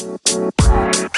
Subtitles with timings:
[0.00, 1.09] Bye.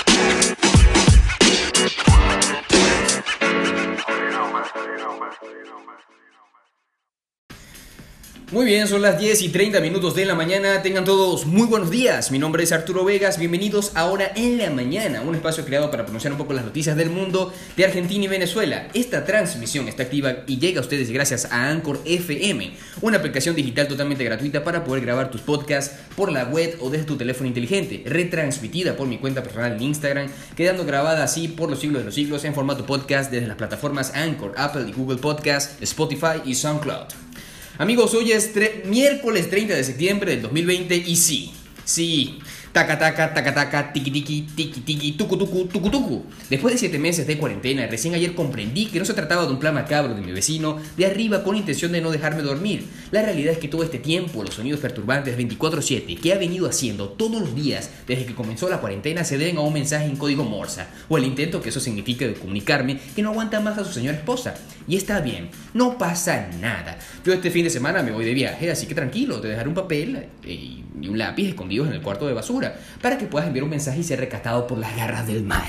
[8.52, 10.82] Muy bien, son las 10 y 30 minutos de la mañana.
[10.82, 12.30] Tengan todos muy buenos días.
[12.30, 13.38] Mi nombre es Arturo Vegas.
[13.38, 17.08] Bienvenidos ahora en la mañana, un espacio creado para pronunciar un poco las noticias del
[17.08, 18.88] mundo de Argentina y Venezuela.
[18.92, 23.88] Esta transmisión está activa y llega a ustedes gracias a Anchor FM, una aplicación digital
[23.88, 28.02] totalmente gratuita para poder grabar tus podcasts por la web o desde tu teléfono inteligente,
[28.04, 32.14] retransmitida por mi cuenta personal en Instagram, quedando grabada así por los siglos de los
[32.14, 37.31] siglos en formato podcast desde las plataformas Anchor, Apple y Google Podcast, Spotify y SoundCloud.
[37.78, 38.52] Amigos, hoy es
[38.84, 41.52] miércoles 30 de septiembre del 2020 y sí,
[41.84, 42.38] sí,
[42.72, 46.24] Taca, taca, taca, taca, tiki, tiki, tiki, tiki, tucu, tucu, tucu, tucu.
[46.48, 49.58] Después de siete meses de cuarentena, recién ayer comprendí que no se trataba de un
[49.58, 52.86] plan macabro de mi vecino de arriba con intención de no dejarme dormir.
[53.10, 57.10] La realidad es que todo este tiempo, los sonidos perturbantes 24-7 que ha venido haciendo
[57.10, 60.44] todos los días desde que comenzó la cuarentena se deben a un mensaje en código
[60.44, 63.92] Morsa, o el intento que eso significa de comunicarme que no aguanta más a su
[63.92, 64.54] señora esposa.
[64.88, 66.98] Y está bien, no pasa nada.
[67.22, 69.74] Yo este fin de semana me voy de viaje, así que tranquilo, te dejaré un
[69.74, 72.61] papel y un lápiz escondidos en el cuarto de basura
[73.00, 75.68] para que puedas enviar un mensaje y ser recatado por las garras del mal.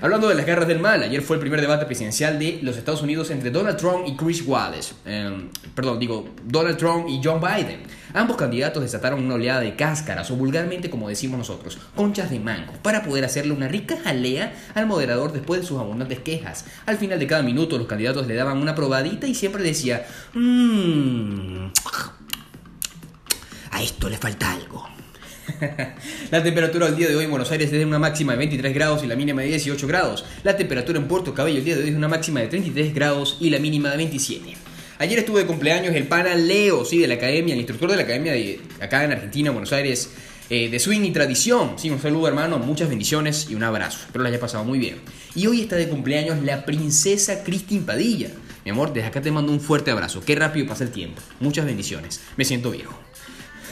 [0.00, 3.02] Hablando de las garras del mal, ayer fue el primer debate presidencial de los Estados
[3.02, 4.94] Unidos entre Donald Trump y Chris Wallace.
[5.06, 7.80] Em, perdón, digo, Donald Trump y John Biden.
[8.12, 12.74] Ambos candidatos desataron una oleada de cáscaras, o vulgarmente como decimos nosotros, conchas de mango,
[12.82, 16.66] para poder hacerle una rica jalea al moderador después de sus abundantes quejas.
[16.84, 21.68] Al final de cada minuto los candidatos le daban una probadita y siempre decía, mmm,
[23.70, 24.97] a esto le falta algo.
[26.30, 28.74] la temperatura del día de hoy en Buenos Aires es de una máxima de 23
[28.74, 30.24] grados y la mínima de 18 grados.
[30.44, 33.36] La temperatura en Puerto Cabello el día de hoy es una máxima de 33 grados
[33.40, 34.54] y la mínima de 27.
[34.98, 38.02] Ayer estuve de cumpleaños el pana Leo, sí, de la academia, el instructor de la
[38.02, 40.10] academia de acá en Argentina, Buenos Aires,
[40.50, 41.74] eh, de swing y tradición.
[41.76, 44.00] Sí, un saludo hermano, muchas bendiciones y un abrazo.
[44.06, 44.96] Espero lo haya pasado muy bien.
[45.34, 48.30] Y hoy está de cumpleaños la princesa Cristin Padilla.
[48.64, 50.20] Mi amor, desde acá te mando un fuerte abrazo.
[50.20, 51.22] Qué rápido pasa el tiempo.
[51.40, 52.20] Muchas bendiciones.
[52.36, 53.07] Me siento viejo.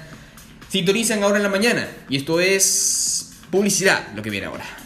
[0.69, 4.84] Sintonizan ahora en la mañana y esto es publicidad, lo que viene ahora.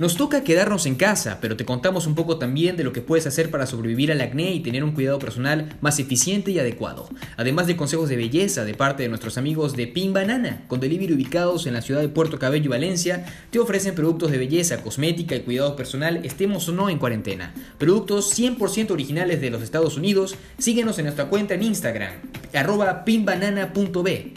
[0.00, 3.26] Nos toca quedarnos en casa, pero te contamos un poco también de lo que puedes
[3.26, 7.10] hacer para sobrevivir al acné y tener un cuidado personal más eficiente y adecuado.
[7.36, 11.12] Además de consejos de belleza de parte de nuestros amigos de Pin Banana, con delivery
[11.12, 15.36] ubicados en la ciudad de Puerto Cabello y Valencia, te ofrecen productos de belleza, cosmética
[15.36, 17.52] y cuidado personal, estemos o no en cuarentena.
[17.76, 20.34] Productos 100% originales de los Estados Unidos.
[20.56, 22.12] Síguenos en nuestra cuenta en Instagram,
[22.54, 24.32] arroba pinbanana.b.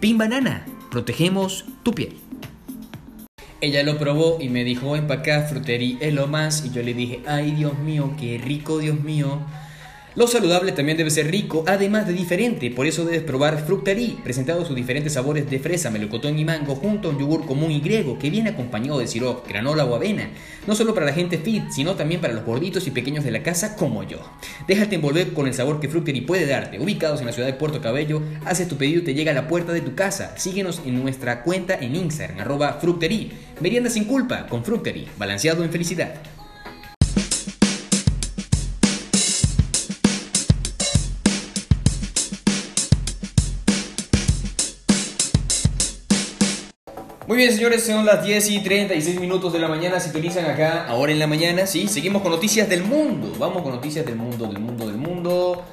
[0.00, 2.23] Pin Banana, protegemos tu piel.
[3.60, 6.64] Ella lo probó y me dijo, acá, frutería es lo más.
[6.64, 9.40] Y yo le dije, ay Dios mío, qué rico Dios mío.
[10.16, 14.64] Lo saludable también debe ser rico, además de diferente, por eso debes probar Fructari, presentado
[14.64, 18.16] sus diferentes sabores de fresa, melocotón y mango, junto a un yogur común y griego
[18.16, 20.30] que viene acompañado de sirope, granola o avena,
[20.68, 23.42] no solo para la gente fit, sino también para los gorditos y pequeños de la
[23.42, 24.18] casa como yo.
[24.68, 26.78] Déjate envolver con el sabor que Fructari puede darte.
[26.78, 29.48] Ubicados en la ciudad de Puerto Cabello, haces tu pedido y te llega a la
[29.48, 30.38] puerta de tu casa.
[30.38, 33.32] Síguenos en nuestra cuenta en Instagram, arroba Fructeri.
[33.60, 36.14] Merienda sin culpa con Fructeri, balanceado en felicidad.
[47.26, 49.98] Muy bien, señores, son las 10 y 36 minutos de la mañana.
[49.98, 51.66] Sintonizan acá ahora en la mañana.
[51.66, 53.32] Sí, seguimos con noticias del mundo.
[53.38, 55.64] Vamos con noticias del mundo, del mundo, del mundo.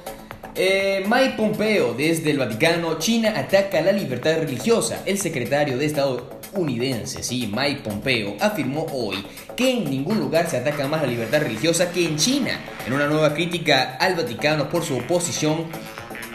[0.54, 5.02] Eh, Mike Pompeo, desde el Vaticano, China ataca la libertad religiosa.
[5.04, 9.24] El secretario de Estado estadounidense, sí, Mike Pompeo, afirmó hoy
[9.56, 13.06] que en ningún lugar se ataca más la libertad religiosa que en China, en una
[13.06, 15.66] nueva crítica al Vaticano por su oposición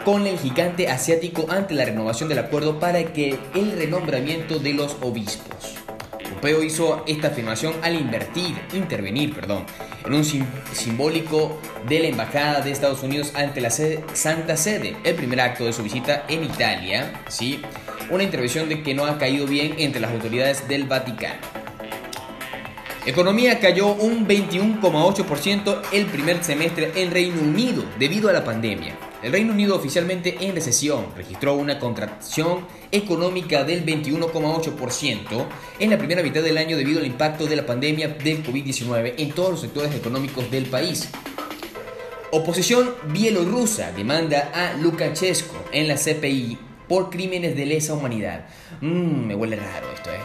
[0.08, 4.96] con el gigante asiático ante la renovación del acuerdo para que el renombramiento de los
[5.02, 5.74] obispos.
[6.30, 9.66] Pompeo hizo esta afirmación al invertir, intervenir, perdón,
[10.06, 15.42] en un simbólico de la embajada de Estados Unidos ante la Santa Sede, el primer
[15.42, 17.60] acto de su visita en Italia, sí,
[18.10, 21.42] una intervención de que no ha caído bien entre las autoridades del Vaticano.
[23.04, 28.96] Economía cayó un 21,8% el primer semestre en Reino Unido debido a la pandemia.
[29.20, 35.46] El Reino Unido oficialmente en recesión registró una contracción económica del 21,8%
[35.80, 39.32] en la primera mitad del año debido al impacto de la pandemia del COVID-19 en
[39.32, 41.08] todos los sectores económicos del país.
[42.30, 46.56] Oposición bielorrusa demanda a Lukashenko en la CPI
[46.86, 48.46] por crímenes de lesa humanidad.
[48.80, 50.20] Mmm, me huele raro esto, ¿eh?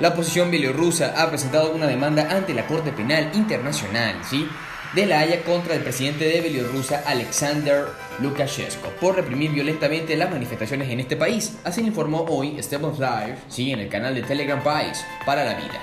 [0.00, 4.46] La oposición bielorrusa ha presentado una demanda ante la Corte Penal Internacional, ¿sí?
[4.96, 7.84] De la Haya contra el presidente de Bielorrusia, Alexander
[8.18, 11.58] Lukashenko, por reprimir violentamente las manifestaciones en este país.
[11.64, 13.72] Así informó hoy Stevens Live, ¿sí?
[13.72, 15.82] en el canal de Telegram País para la vida.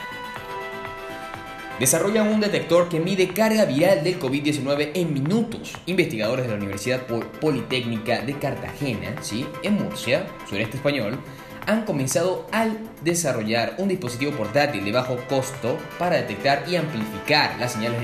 [1.80, 5.74] Desarrollan un detector que mide carga viral del COVID-19 en minutos.
[5.86, 7.06] Investigadores de la Universidad
[7.40, 9.46] Politécnica de Cartagena, ¿sí?
[9.62, 11.20] en Murcia, sureste español,
[11.66, 12.68] han comenzado a
[13.04, 18.02] desarrollar un dispositivo portátil de bajo costo para detectar y amplificar las señales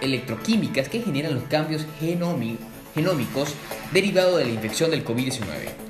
[0.00, 3.54] electroquímicas que generan los cambios genómicos
[3.92, 5.40] derivados de la infección del COVID-19.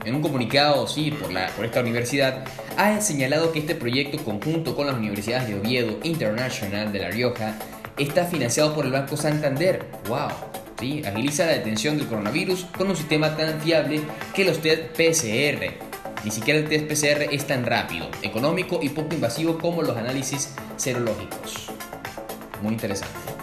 [0.04, 2.44] En un comunicado, sí, por, esta universidad,
[2.76, 7.56] ha señalado que este proyecto, conjunto con las universidades de Oviedo International de La Rioja,
[7.98, 9.84] está financiado por el Banco Santander.
[10.08, 10.30] ¡Wow!
[10.78, 11.02] ¿Sí?
[11.04, 14.00] Agiliza la detención del coronavirus con un sistema tan fiable
[14.34, 15.89] que los test PCR
[16.24, 20.54] ni siquiera el test PCR es tan rápido, económico y poco invasivo como los análisis
[20.76, 21.70] serológicos.
[22.62, 23.40] Muy interesante.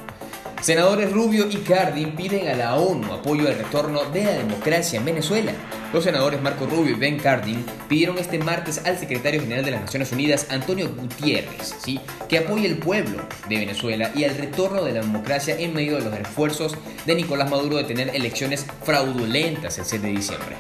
[0.62, 5.06] Senadores Rubio y Cardin piden a la ONU apoyo al retorno de la democracia en
[5.06, 5.54] Venezuela.
[5.94, 9.82] Los senadores Marco Rubio y Ben Cardin pidieron este martes al secretario general de las
[9.82, 12.02] Naciones Unidas, Antonio Gutiérrez, ¿sí?
[12.28, 16.10] que apoye al pueblo de Venezuela y al retorno de la democracia en medio de
[16.10, 16.76] los esfuerzos
[17.06, 20.58] de Nicolás Maduro de tener elecciones fraudulentas el 7 de diciembre.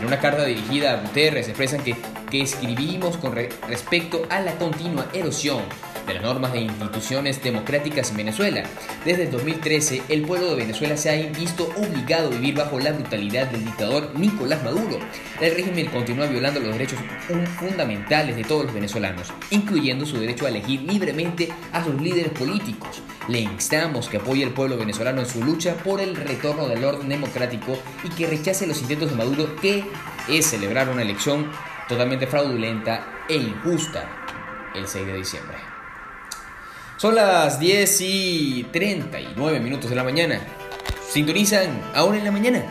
[0.00, 1.96] En una carta dirigida a Guterres expresan que,
[2.30, 5.62] que escribimos con respecto a la continua erosión
[6.06, 8.62] de las normas de instituciones democráticas en Venezuela.
[9.04, 12.92] Desde el 2013, el pueblo de Venezuela se ha visto obligado a vivir bajo la
[12.92, 14.98] brutalidad del dictador Nicolás Maduro.
[15.40, 16.98] El régimen continúa violando los derechos
[17.58, 23.02] fundamentales de todos los venezolanos, incluyendo su derecho a elegir libremente a sus líderes políticos.
[23.28, 27.08] Le instamos que apoye al pueblo venezolano en su lucha por el retorno del orden
[27.08, 29.84] democrático y que rechace los intentos de Maduro que
[30.28, 31.50] es celebrar una elección
[31.88, 34.08] totalmente fraudulenta e injusta
[34.74, 35.75] el 6 de diciembre.
[36.98, 40.40] Son las 10 y 39 minutos de la mañana.
[41.06, 42.64] Sintonizan ahora en la mañana.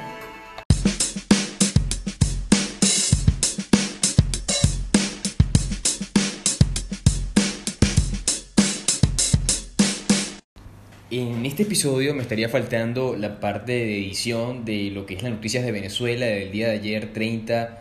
[11.12, 15.34] En este episodio me estaría faltando la parte de edición de lo que es las
[15.34, 17.78] noticias de Venezuela del día de ayer 30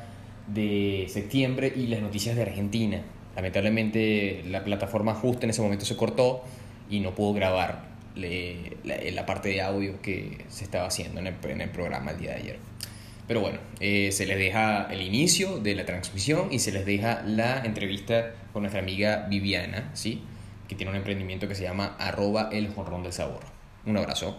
[0.49, 3.03] de septiembre y las noticias de Argentina.
[3.37, 6.43] Lamentablemente la plataforma justo en ese momento se cortó
[6.89, 7.85] y no puedo grabar
[8.15, 12.59] la, parte de audio que se estaba haciendo en el, programa el día de ayer.
[13.27, 17.23] Pero bueno, eh, se les deja el inicio de la transmisión y se les deja
[17.27, 20.23] la entrevista con nuestra amiga Viviana, ¿sí?
[20.69, 23.41] que tiene un emprendimiento que se llama arroba el jorrón del sabor.
[23.87, 24.39] Un abrazo.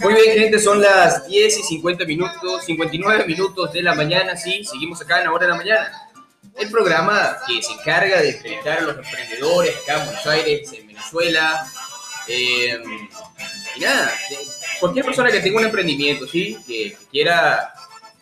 [0.00, 4.64] Muy bien, gente, son las 10 y 50 minutos, 59 minutos de la mañana, sí,
[4.64, 6.03] seguimos acá en la hora de la mañana.
[6.56, 10.86] El programa que se encarga de entrevistar a los emprendedores acá en Buenos Aires, en
[10.86, 11.66] Venezuela.
[12.28, 12.82] Eh,
[13.76, 14.12] y nada,
[14.80, 16.56] cualquier persona que tenga un emprendimiento, ¿sí?
[16.66, 17.72] Que, quiera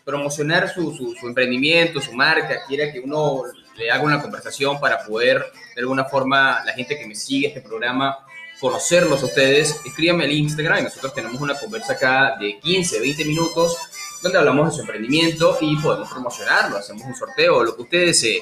[0.05, 3.45] promocionar su, su, su emprendimiento, su marca, quiera que uno
[3.77, 5.45] le haga una conversación para poder,
[5.75, 8.19] de alguna forma, la gente que me sigue este programa,
[8.63, 13.25] conocerlos a ustedes, escríbanme al Instagram y nosotros tenemos una conversa acá de 15, 20
[13.25, 13.77] minutos
[14.23, 18.41] donde hablamos de su emprendimiento y podemos promocionarlo, hacemos un sorteo, lo que ustedes deseen,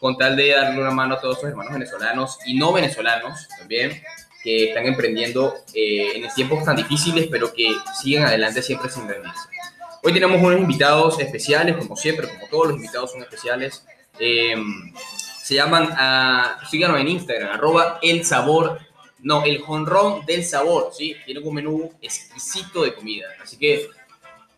[0.00, 4.02] con tal de darle una mano a todos sus hermanos venezolanos y no venezolanos también,
[4.42, 7.70] que están emprendiendo eh, en tiempos tan difíciles, pero que
[8.00, 9.48] siguen adelante siempre sin rendirse.
[10.02, 13.84] Hoy tenemos unos invitados especiales, como siempre, como todos los invitados son especiales.
[14.18, 14.94] Em,
[15.42, 18.78] se llaman, uh, síganos en Instagram, arroba el sabor,
[19.20, 21.16] no, el jonrón del sabor, ¿sí?
[21.24, 23.26] Tienen un menú exquisito de comida.
[23.42, 23.88] Así que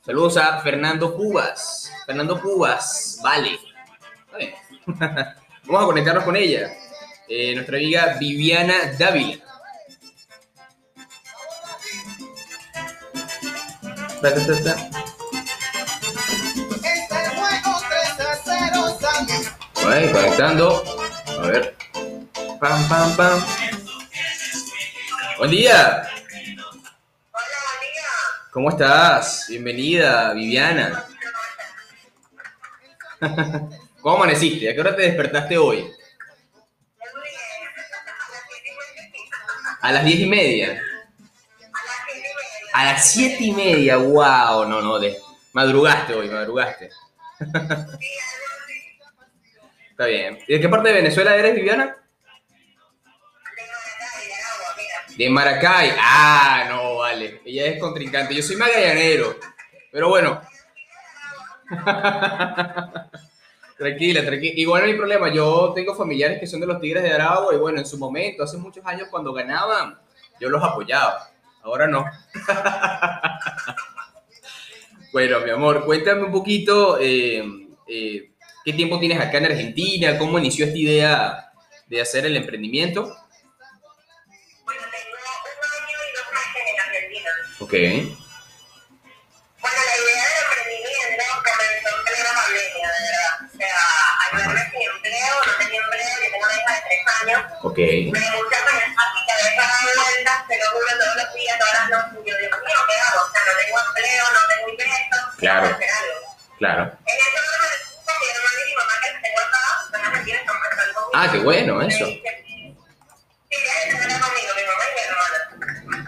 [0.04, 1.92] saludos a Fernando Cubas.
[2.06, 3.58] Fernando Cubas, vale.
[5.64, 6.72] Vamos a conectarnos con ella.
[7.28, 9.38] Eh, nuestra amiga Viviana Dávila.
[20.12, 20.82] conectando.
[21.38, 21.76] A ver.
[22.60, 23.59] Pam, pam, pam.
[25.40, 26.06] Buen día.
[28.50, 29.46] ¿Cómo estás?
[29.48, 31.06] Bienvenida, Viviana.
[34.02, 34.68] ¿Cómo amaneciste?
[34.68, 35.90] ¿A qué hora te despertaste hoy?
[39.80, 40.82] A las diez y media.
[42.74, 45.16] A A las siete y media, wow, no, no, de,
[45.54, 46.90] madrugaste hoy, madrugaste.
[49.90, 50.38] Está bien.
[50.46, 51.96] ¿Y de qué parte de Venezuela eres, Viviana?
[55.20, 55.92] De Maracay.
[56.00, 57.42] Ah, no, vale.
[57.44, 58.34] Ella es contrincante.
[58.34, 59.36] Yo soy magallanero.
[59.92, 60.40] Pero bueno.
[63.76, 64.54] tranquila, tranquila.
[64.56, 65.30] Igual no hay problema.
[65.30, 68.44] Yo tengo familiares que son de los Tigres de Aragua y bueno, en su momento,
[68.44, 69.98] hace muchos años cuando ganaban,
[70.40, 71.28] yo los apoyaba.
[71.64, 72.06] Ahora no.
[75.12, 77.44] bueno, mi amor, cuéntame un poquito eh,
[77.86, 78.30] eh,
[78.64, 81.52] qué tiempo tienes acá en Argentina, cómo inició esta idea
[81.88, 83.14] de hacer el emprendimiento.
[87.70, 87.78] Ok.
[87.78, 88.10] Bueno,
[89.62, 93.46] la idea del emprendimiento comenzó en plena pandemia, de verdad.
[93.46, 93.78] O sea,
[94.26, 97.38] ayudarme sin empleo, no tenía empleo, yo tengo una hija de tres años.
[97.62, 97.78] Ok.
[97.78, 101.74] Me gusta pensar que cada vez dando vueltas, te lo juro todos los días, todas
[101.78, 102.18] las noches.
[102.26, 102.74] Yo digo, ¿qué
[103.06, 103.22] hago?
[103.22, 105.22] O sea, no tengo empleo, no tengo ingresos.
[105.38, 105.66] Claro.
[105.70, 106.18] hacer algo.
[106.58, 106.82] Claro.
[107.06, 107.70] En ese momento
[108.02, 109.62] me mi hermana y mi mamá que tengo acá,
[109.94, 111.14] van a pasando conmigo.
[111.14, 112.02] Ah, qué bueno eso.
[112.02, 115.49] Sí, ya están conmigo, mi mamá y mi hermana.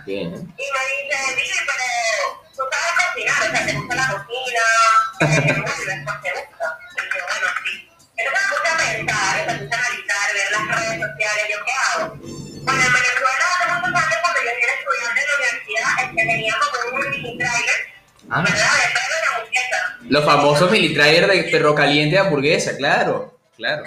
[0.07, 0.29] Bien.
[0.33, 1.87] Y me dice, dile, pero
[2.57, 4.65] tú sabes cocinar, o sea, te gusta la cocina,
[5.21, 5.27] te
[5.61, 6.67] gusta, te gusta.
[6.97, 7.73] Y yo, bueno, sí.
[8.17, 11.73] Entonces me puse a pensar, me puse a analizar, ver las redes sociales, yo qué
[11.73, 12.05] hago.
[12.17, 16.23] Bueno, en Venezuela hace muchos años cuando yo era estudiante en la universidad, es que
[16.33, 17.81] tenía como un mini trailer,
[18.31, 18.57] Ah, ¿verdad?
[18.57, 19.79] De perro y hamburguesa.
[20.09, 23.39] los famosos militrayer de perro caliente de hamburguesa, claro.
[23.57, 23.85] Claro.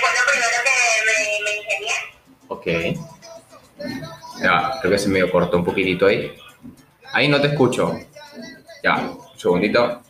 [0.00, 1.96] Fue lo primero que me, me ingenié.
[2.48, 2.66] Ok.
[4.42, 6.36] Ya, creo que se me cortó un poquitito ahí.
[7.12, 7.98] Ahí no te escucho.
[8.82, 10.02] Ya, un segundito.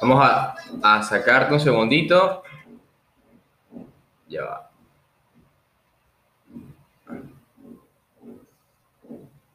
[0.00, 2.42] Vamos a, a sacarte un segundito.
[4.28, 4.70] Ya va.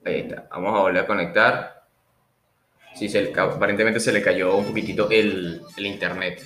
[0.06, 0.48] Ahí está.
[0.52, 1.84] Vamos a volver a conectar.
[2.94, 6.46] Sí, se le aparentemente se le cayó un poquitito el, el internet.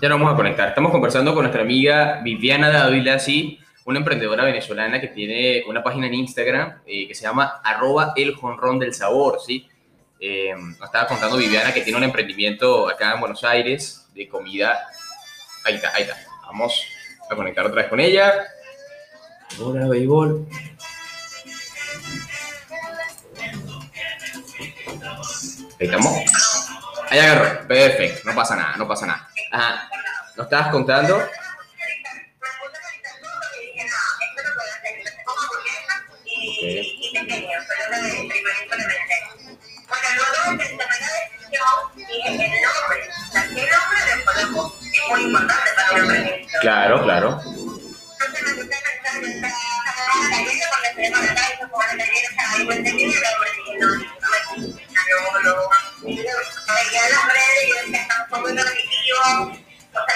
[0.00, 0.68] Ya nos vamos a conectar.
[0.68, 6.06] Estamos conversando con nuestra amiga Viviana Dávila, sí, una emprendedora venezolana que tiene una página
[6.06, 9.68] en Instagram eh, que se llama arroba el jonrón del sabor, ¿sí?
[10.20, 14.78] Eh, nos estaba contando Viviana que tiene un emprendimiento acá en Buenos Aires de comida.
[15.64, 16.16] Ahí está, ahí está.
[16.46, 16.84] Vamos
[17.28, 18.46] a conectar otra vez con ella.
[19.60, 20.46] Hola, béisbol.
[25.80, 26.12] Ahí estamos.
[27.10, 27.66] Ahí agarró.
[27.66, 28.20] Perfecto.
[28.24, 29.28] No pasa nada, no pasa nada.
[29.50, 29.90] Ajá.
[30.36, 31.20] ¿Nos estabas contando?
[37.92, 38.28] Fue.
[39.88, 43.00] Bueno, luego de la decisión, dije el nombre.
[43.54, 44.00] ¿qué nombre?
[44.40, 46.58] Es muy importante para emprendimiento.
[46.60, 47.28] Claro, claro.
[47.42, 49.52] Entonces me pensar,
[50.22, 50.38] en la
[50.70, 50.88] porque
[51.34, 51.96] la como la o
[52.34, 52.82] sea, ahí el
[56.04, 58.50] y veía las redes y decía, estamos
[59.92, 60.06] o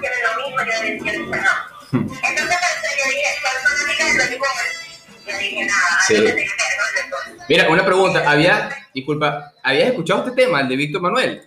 [0.00, 1.54] quieren lo mismo, yo decía, no.
[1.92, 2.56] Entonces
[2.98, 3.30] yo dije.
[3.74, 4.83] Yo dije, nada,
[6.06, 6.24] Sí.
[7.48, 8.28] Mira, una pregunta.
[8.28, 11.42] Había, disculpa, ¿habías escuchado este tema, el de Víctor Manuel?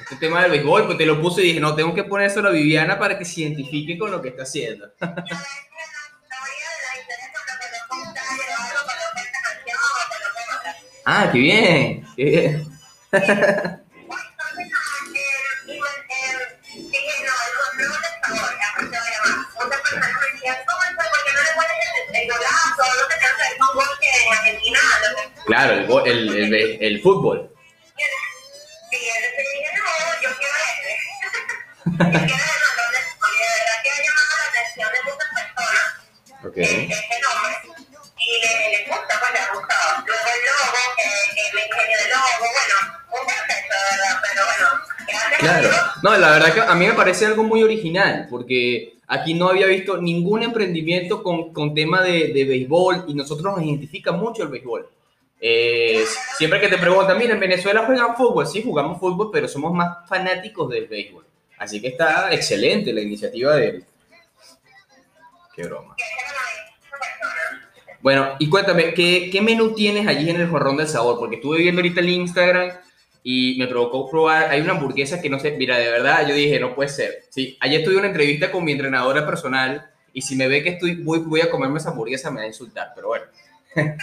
[0.00, 2.52] Este tema del béisbol, pues te lo puse y dije, no, tengo que ponérselo a
[2.52, 4.90] Viviana para que se identifique con lo que está haciendo.
[11.04, 12.66] La mayoría de
[24.30, 25.30] las historias con lo que nos gusta, yo algo con esta canción o con lo
[25.30, 25.38] que otra.
[25.38, 25.46] Ah, qué bien, qué bien.
[25.46, 27.50] Claro, el, go- el, el, be- el fútbol.
[36.44, 36.56] Ok.
[36.56, 37.52] Ese nombre
[38.18, 40.04] y le, gusta, pues le ha gustado.
[40.06, 42.76] Luego el logo, que, que me ingenio de logo, bueno,
[45.48, 45.68] Claro.
[46.02, 49.66] No, la verdad que a mí me parece algo muy original, porque aquí no había
[49.66, 54.48] visto ningún emprendimiento con, con tema de, de béisbol y nosotros nos identifica mucho el
[54.48, 54.88] béisbol.
[55.40, 56.04] Eh,
[56.36, 60.08] siempre que te preguntan, mira, en Venezuela juegan fútbol, sí, jugamos fútbol, pero somos más
[60.08, 61.24] fanáticos del béisbol.
[61.58, 63.84] Así que está excelente la iniciativa de él.
[65.54, 65.96] Qué broma.
[68.00, 71.18] Bueno, y cuéntame, ¿qué, ¿qué menú tienes allí en el Jorrón del Sabor?
[71.18, 72.70] Porque estuve viendo ahorita el Instagram
[73.30, 76.58] y me provocó probar, hay una hamburguesa que no sé, mira, de verdad, yo dije,
[76.58, 77.24] no puede ser.
[77.28, 80.94] Sí, ayer tuve una entrevista con mi entrenadora personal y si me ve que estoy,
[80.94, 83.26] voy, voy a comerme esa hamburguesa me va a insultar, pero bueno.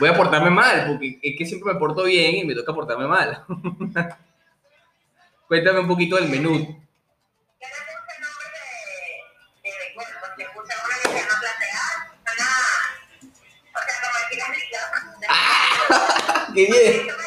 [0.00, 3.06] voy a portarme mal, porque es que siempre me porto bien y me toca portarme
[3.06, 3.44] mal.
[5.46, 6.56] Cuéntame un poquito del menú.
[16.56, 17.23] Yo no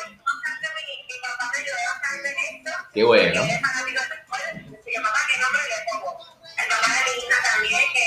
[2.97, 3.29] ¡Qué bueno!
[3.29, 4.41] Porque él es fanático del fútbol.
[4.83, 6.17] Dice, papá, ¿qué nombre le pongo?
[6.57, 8.01] El papá de mi hija también, que,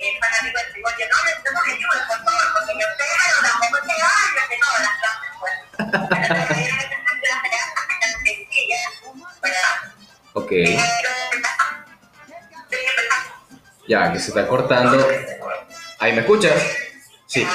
[0.00, 0.92] que es fanático del fútbol.
[0.98, 3.78] Yo, no, le tengo que decir, por favor, porque yo sé, pero tampoco
[4.82, 5.54] las clases, pues.
[10.32, 10.50] Ok,
[13.86, 15.06] ya, que se está cortando.
[16.00, 16.60] ¿Ahí me escuchas?
[17.28, 17.46] Sí,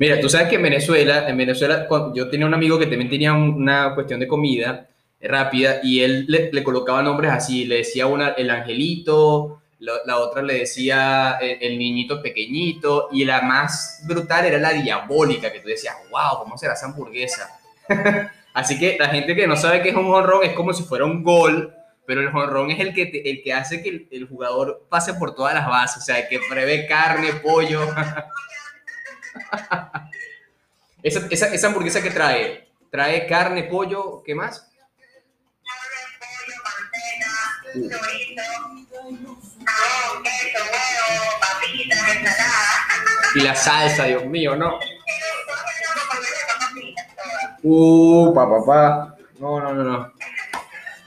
[0.00, 3.32] Mira, tú sabes que en Venezuela, en Venezuela, yo tenía un amigo que también tenía
[3.34, 4.88] un- una cuestión de comida
[5.20, 10.16] rápida y él le, le colocaba nombres así, le decía una el angelito, la, la
[10.18, 15.60] otra le decía el, el niñito pequeñito y la más brutal era la diabólica, que
[15.60, 17.50] tú decías, wow, ¿cómo será esa hamburguesa?
[18.54, 21.04] así que la gente que no sabe qué es un honrón es como si fuera
[21.04, 21.74] un gol,
[22.06, 25.12] pero el honrón es el que, te- el que hace que el, el jugador pase
[25.14, 27.80] por todas las bases, o sea, que prevé carne, pollo.
[31.02, 34.70] Esa, esa, esa hamburguesa que trae, trae carne, pollo, ¿qué más?
[37.72, 39.36] Pollo,
[42.12, 42.60] ensalada.
[43.34, 44.78] Y la salsa, Dios mío, no.
[46.72, 47.58] Fritas, todas.
[47.62, 49.16] Uh, pa, pa, pa.
[49.38, 50.12] No, no, no, no.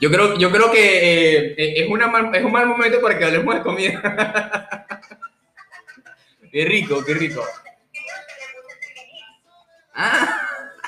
[0.00, 3.24] Yo creo, yo creo que eh, es, una mal- es un mal momento para que
[3.24, 4.86] hablemos de comida.
[6.52, 7.44] qué rico, qué rico.
[9.94, 10.40] Ah,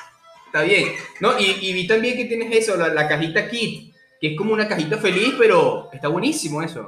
[0.47, 0.93] está bien.
[1.19, 4.97] No, y, vi también que tienes eso, la, cajita kit, que es como una cajita
[4.97, 6.87] feliz, pero está buenísimo eso.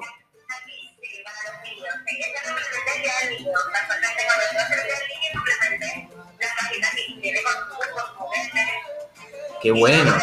[9.61, 10.13] Qué bueno.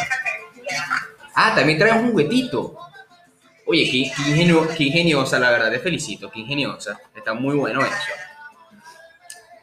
[1.34, 2.78] Ah, también trae un juguetito.
[3.66, 6.98] Oye, qué, qué ingenio- qué ingeniosa, la verdad, te felicito, qué ingeniosa.
[7.14, 8.25] Está muy bueno eso.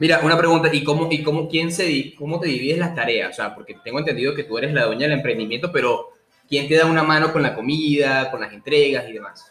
[0.03, 3.29] Mira, una pregunta, ¿y cómo, y cómo, quién se, cómo te divides las tareas?
[3.29, 6.09] O sea, porque tengo entendido que tú eres la dueña del emprendimiento, pero
[6.49, 9.49] ¿quién te da una mano con la comida, con las entregas y demás?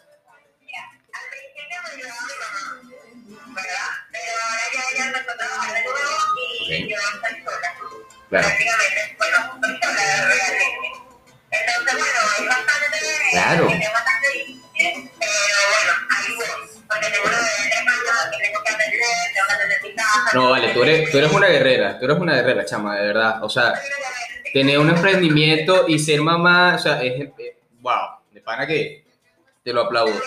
[1.11, 3.89] Al principio me ayudaba mi mamá, ¿verdad?
[4.11, 5.97] Pero ahora ya ella empezó a trabajar de nuevo
[6.69, 6.89] y Ok.
[6.91, 7.69] yo estoy sola.
[8.29, 8.47] Claro.
[8.47, 10.85] Prácticamente, bueno, estoy sola realmente.
[11.49, 12.97] Entonces, bueno, es bastante,
[13.31, 13.65] Claro.
[13.65, 14.29] bastante
[15.17, 15.57] pero
[16.37, 16.72] bueno.
[16.93, 18.99] Porque tengo una bebé de tres años que tengo que atender,
[19.33, 20.29] tengo que atender mi casa.
[20.33, 23.43] No, vale, tú eres, tú eres una guerrera, tú eres una guerrera, chama, de verdad.
[23.43, 23.73] O sea,
[24.53, 27.29] tener un emprendimiento y ser mamá, o sea, es,
[27.81, 29.03] wow, de pana que
[29.63, 30.19] te lo aplaudo.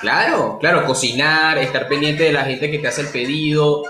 [0.00, 3.82] Claro, claro, cocinar, estar pendiente de la gente que te hace el pedido.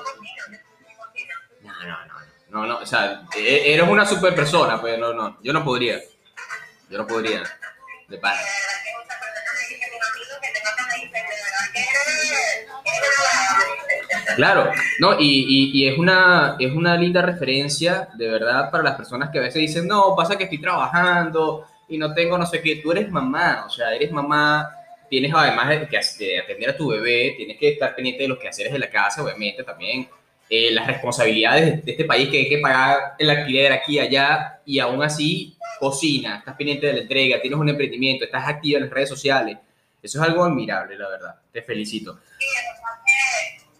[1.62, 2.14] No, no, no,
[2.50, 6.00] no, no, o sea, e- eres una super persona, pues no, no, yo no podría,
[6.88, 7.42] yo no podría,
[8.08, 8.40] de pana.
[14.36, 18.94] Claro, no, y, y- y es, una, es una linda referencia, de verdad, para las
[18.94, 22.60] personas que a veces dicen, no, pasa que estoy trabajando y no tengo no sé
[22.62, 24.70] qué, tú eres mamá, o sea, eres mamá,
[25.10, 28.38] tienes además de, que- de atender a tu bebé, tienes que estar pendiente de los
[28.38, 30.08] quehaceres de la casa, obviamente, también,
[30.50, 33.98] eh, las responsabilidades de, de este país que hay que pagar el alquiler aquí y
[33.98, 38.78] allá, y aún así, cocina, estás pendiente de la entrega, tienes un emprendimiento, estás activa
[38.78, 39.56] en las redes sociales,
[40.02, 42.18] eso es algo admirable, la verdad, te felicito.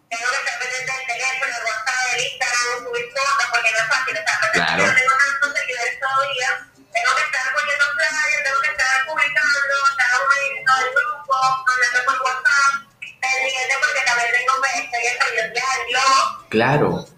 [0.09, 3.88] Tengo que estar pendiente del teléfono, del WhatsApp, del Instagram, subir fotos, porque no es
[3.88, 4.14] fácil.
[4.18, 4.87] O sea, Claro.
[4.87, 10.11] no tengo tantos seguidores todavía, tengo que estar poniendo flyers, tengo que estar publicando, estar
[10.18, 11.35] moviendo el grupo,
[11.68, 16.00] hablando por WhatsApp, pendiente porque también tengo estoy en el diario.
[16.48, 17.17] Claro.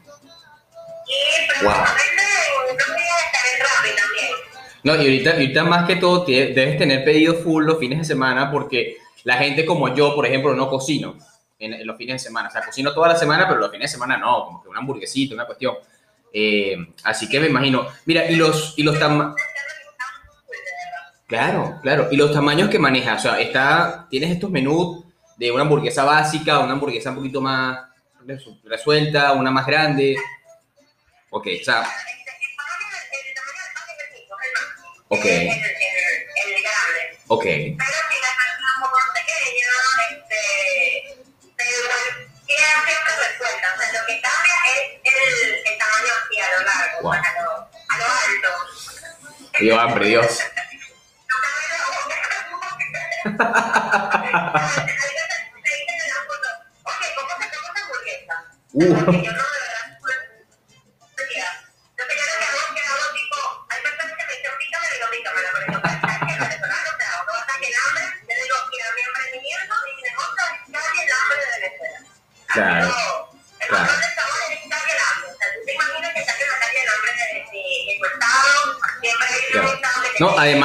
[4.83, 8.97] No, y ahorita, más que todo debes tener pedidos full los fines de semana porque
[9.25, 11.17] la gente como yo, por ejemplo, no cocino
[11.59, 12.49] en, en los fines de semana.
[12.49, 14.79] O sea, cocino toda la semana, pero los fines de semana no, como que una
[14.79, 15.75] hamburguesita, una cuestión.
[16.33, 17.87] Eh, así que me imagino.
[18.07, 19.35] Mira, y los, y los tamaños...
[21.27, 22.09] Claro, claro.
[22.11, 25.05] Y los tamaños que manejas, o sea, está, tienes estos menús
[25.37, 27.79] de una hamburguesa básica una hamburguesa un poquito más
[28.27, 30.17] resu- resuelta, una más grande.
[31.31, 31.85] Ok, o sea,
[35.13, 35.25] Ok.
[35.25, 35.51] El
[36.63, 37.19] grande.
[37.27, 38.61] ok, Pero si la carne es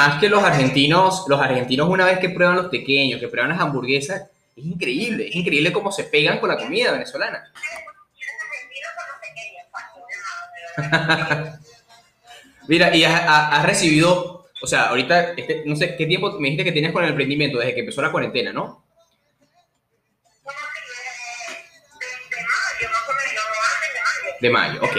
[0.06, 3.60] además que los argentinos, los argentinos una vez que prueban los pequeños, que prueban las
[3.60, 7.44] hamburguesas, es increíble, es increíble cómo se pegan con la comida venezolana.
[12.68, 16.72] Mira, y has, recibido, o sea, ahorita, este, no sé, ¿qué tiempo me dijiste que
[16.72, 17.58] tenías con el emprendimiento?
[17.60, 18.84] Desde que empezó la cuarentena, ¿no?
[24.40, 24.98] De mayo, ok.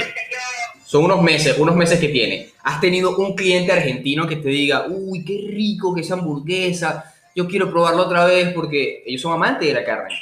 [0.87, 2.51] Son unos meses, unos meses que tiene.
[2.63, 7.49] ¿Has tenido un cliente argentino que te diga, uy, qué rico que esa hamburguesa, yo
[7.49, 10.15] quiero probarlo otra vez porque ellos son amantes de la carne?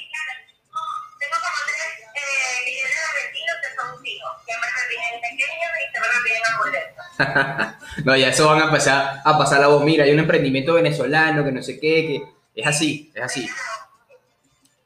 [8.04, 9.84] No, ya eso van a pasar a pasar la voz.
[9.84, 12.06] Mira, hay un emprendimiento venezolano que no sé qué,
[12.54, 13.48] que es así, es así.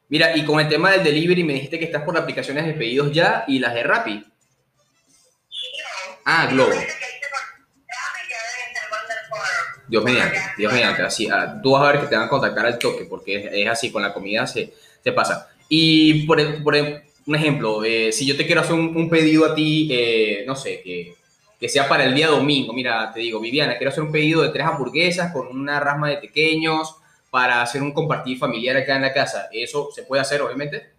[0.09, 2.73] Mira, y con el tema del delivery me dijiste que estás por las aplicaciones de
[2.73, 4.25] pedidos ya y las de Rappi.
[6.49, 6.75] El foro.
[9.87, 11.27] Dios mediante, Dios mediante, así.
[11.31, 13.67] ah, tú vas a ver que te van a contactar al toque, porque es, es
[13.67, 14.71] así, con la comida se,
[15.03, 15.49] se pasa.
[15.67, 19.09] Y por, e- por e- un ejemplo, eh, si yo te quiero hacer un, un
[19.09, 21.15] pedido a ti, eh, no sé, que,
[21.59, 24.49] que sea para el día domingo, mira, te digo, Viviana, quiero hacer un pedido de
[24.49, 26.95] tres hamburguesas con una rasma de pequeños
[27.31, 29.49] para hacer un compartir familiar acá en la casa.
[29.51, 30.89] ¿Eso se puede hacer, obviamente?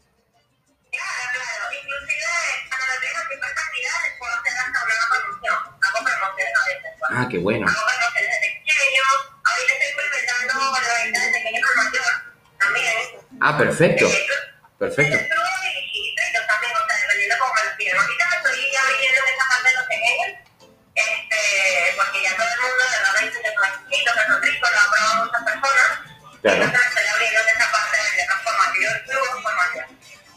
[24.40, 25.99] Ricos, lo han probado muchas personas.
[26.42, 26.73] Claro.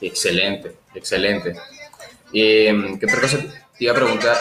[0.01, 1.55] Excelente, excelente.
[2.33, 4.38] Eh, ¿Qué otra cosa te iba a preguntar?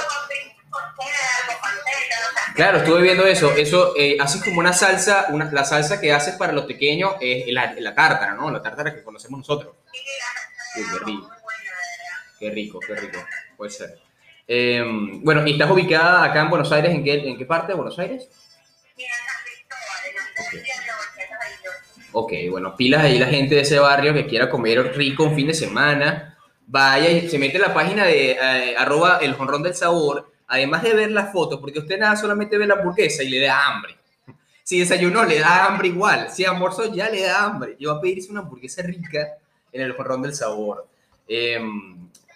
[2.54, 3.52] Claro, estuve viendo eso.
[3.52, 7.46] Eso, eh, haces como una salsa, una, la salsa que haces para los pequeños es
[7.52, 8.50] la, la tártara, ¿no?
[8.50, 9.74] La tártara que conocemos nosotros.
[10.76, 11.30] Uy, qué rico.
[12.38, 13.18] Qué rico, qué rico.
[13.56, 13.98] Puede ser.
[14.48, 14.82] Eh,
[15.22, 16.92] bueno, ¿y estás ubicada acá en Buenos Aires?
[16.92, 18.28] ¿En qué, en qué parte de Buenos Aires?
[22.12, 25.46] Ok, bueno, pilas ahí la gente de ese barrio que quiera comer rico un fin
[25.46, 26.36] de semana.
[26.66, 30.82] Vaya y se mete en la página de eh, arroba el jonrón del sabor, además
[30.82, 33.96] de ver las fotos, porque usted nada solamente ve la hamburguesa y le da hambre.
[34.62, 36.28] Si desayunó, le da hambre igual.
[36.30, 37.74] Si almorzó, ya le da hambre.
[37.78, 39.28] Y va a pedirse una hamburguesa rica
[39.72, 40.86] en el jonrón del sabor.
[41.26, 41.58] Eh,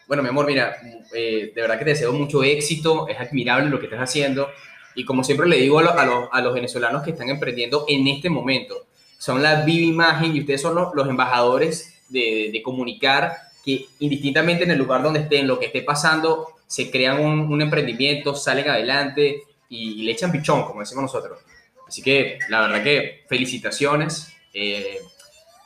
[0.09, 0.77] bueno, mi amor, mira,
[1.15, 3.07] eh, de verdad que te deseo mucho éxito.
[3.09, 4.49] Es admirable lo que estás haciendo.
[4.95, 7.85] Y como siempre le digo a, lo- a los, a los venezolanos que están emprendiendo
[7.89, 8.87] en este momento,
[9.19, 14.65] son la viva imagen y ustedes son los, los embajadores de, de comunicar que indistintamente
[14.65, 18.69] en el lugar donde estén, lo que esté pasando, se crean un, un emprendimiento, salen
[18.69, 21.39] adelante y, y le echan pichón, como decimos nosotros.
[21.87, 24.99] Así que la verdad que felicitaciones, eh,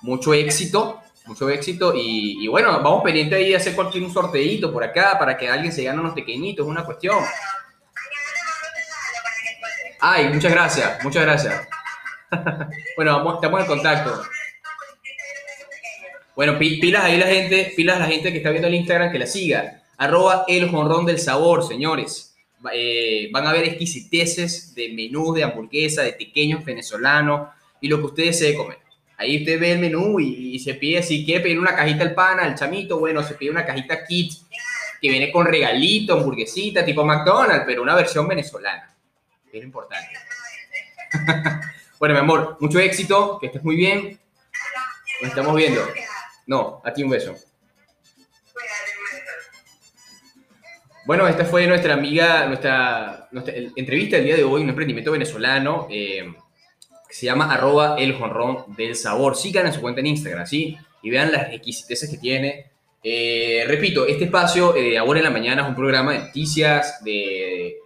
[0.02, 4.72] mucho éxito, mucho éxito y, y bueno, vamos pendiente ahí a hacer cualquier un sorteito
[4.72, 7.18] por acá para que alguien se gane unos pequeñitos, una cuestión.
[10.00, 11.68] Ay, muchas gracias, muchas gracias.
[12.96, 14.22] bueno, vamos, estamos en contacto.
[16.34, 19.18] Bueno, pi- pilas ahí la gente, pilas la gente que está viendo el Instagram que
[19.18, 19.79] la siga.
[20.00, 22.34] Arroba el jonrón del sabor, señores.
[22.72, 27.50] Eh, van a ver exquisiteces de menú de hamburguesa, de pequeños venezolanos
[27.82, 28.78] y lo que ustedes se comer.
[29.18, 32.14] Ahí usted ve el menú y, y se pide, si quiere pedir una cajita al
[32.14, 34.32] pana, al chamito, bueno, se pide una cajita kit
[35.02, 38.96] que viene con regalito, hamburguesita, tipo McDonald's, pero una versión venezolana.
[39.52, 40.08] Es importante.
[41.98, 44.18] bueno, mi amor, mucho éxito, que estés muy bien.
[45.20, 45.86] Nos estamos viendo.
[46.46, 47.36] No, a ti un beso.
[51.06, 55.86] Bueno, esta fue nuestra amiga, nuestra, nuestra entrevista del día de hoy, un emprendimiento venezolano.
[55.90, 56.24] eh,
[57.08, 59.34] que se llama arroba el jonrón del sabor.
[59.36, 60.76] Sigan en su cuenta en Instagram, ¿sí?
[61.02, 62.66] Y vean las exquisiteces que tiene.
[63.02, 67.78] Eh, repito, este espacio eh, ahora en la mañana es un programa de noticias, de,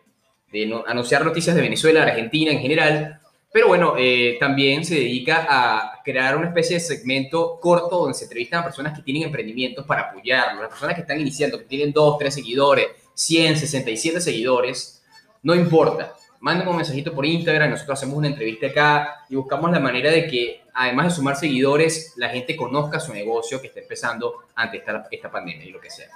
[0.52, 3.18] de no- anunciar noticias de Venezuela, Argentina en general,
[3.50, 8.24] pero bueno, eh, también se dedica a crear una especie de segmento corto donde se
[8.24, 11.92] entrevistan a personas que tienen emprendimientos para apoyarlos, las personas que están iniciando, que tienen
[11.94, 15.02] 2, 3 seguidores, 100, 67 seguidores,
[15.42, 16.14] no importa.
[16.40, 20.26] Mándenme un mensajito por Instagram, nosotros hacemos una entrevista acá y buscamos la manera de
[20.26, 25.08] que, además de sumar seguidores, la gente conozca su negocio que está empezando ante esta,
[25.10, 26.08] esta pandemia y lo que sea.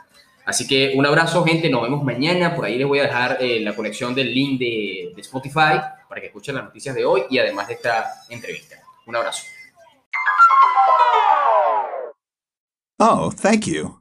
[0.44, 1.68] Así que un abrazo, gente.
[1.68, 2.54] Nos vemos mañana.
[2.56, 6.22] Por ahí les voy a dejar eh, la conexión del link de, de Spotify para
[6.22, 8.76] que escuchen las noticias de hoy y además de esta entrevista.
[9.06, 9.42] Un abrazo.
[12.98, 13.97] Oh, thank you.